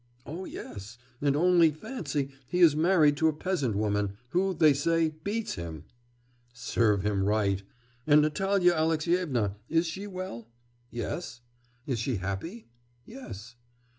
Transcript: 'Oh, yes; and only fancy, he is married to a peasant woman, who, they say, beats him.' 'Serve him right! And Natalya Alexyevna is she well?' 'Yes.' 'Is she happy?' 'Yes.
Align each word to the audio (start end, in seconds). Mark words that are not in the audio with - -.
'Oh, 0.25 0.45
yes; 0.45 0.97
and 1.21 1.35
only 1.35 1.69
fancy, 1.69 2.31
he 2.47 2.59
is 2.61 2.75
married 2.75 3.15
to 3.17 3.27
a 3.27 3.33
peasant 3.33 3.75
woman, 3.75 4.17
who, 4.31 4.55
they 4.55 4.73
say, 4.73 5.09
beats 5.09 5.53
him.' 5.53 5.83
'Serve 6.53 7.03
him 7.05 7.23
right! 7.23 7.61
And 8.07 8.23
Natalya 8.23 8.73
Alexyevna 8.73 9.57
is 9.69 9.85
she 9.85 10.07
well?' 10.07 10.47
'Yes.' 10.89 11.41
'Is 11.85 11.99
she 11.99 12.15
happy?' 12.15 12.65
'Yes. 13.05 13.53